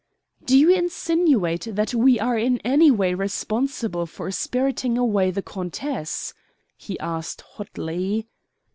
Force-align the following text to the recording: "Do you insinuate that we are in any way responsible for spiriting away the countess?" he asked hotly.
"Do 0.43 0.57
you 0.57 0.71
insinuate 0.71 1.67
that 1.69 1.93
we 1.93 2.19
are 2.19 2.35
in 2.35 2.57
any 2.65 2.89
way 2.89 3.13
responsible 3.13 4.07
for 4.07 4.31
spiriting 4.31 4.97
away 4.97 5.29
the 5.29 5.43
countess?" 5.43 6.33
he 6.75 6.99
asked 6.99 7.41
hotly. 7.41 8.27